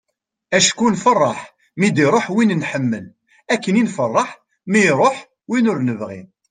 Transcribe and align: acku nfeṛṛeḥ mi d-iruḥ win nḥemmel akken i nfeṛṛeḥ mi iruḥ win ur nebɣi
acku 0.57 0.85
nfeṛṛeḥ 0.93 1.39
mi 1.79 1.89
d-iruḥ 1.95 2.25
win 2.35 2.57
nḥemmel 2.61 3.05
akken 3.53 3.79
i 3.81 3.83
nfeṛṛeḥ 3.87 4.29
mi 4.69 4.79
iruḥ 4.89 5.17
win 5.49 5.69
ur 5.71 5.79
nebɣi 5.81 6.21